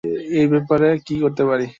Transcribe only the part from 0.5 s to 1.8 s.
ব্যাপারে কি করতে পারি?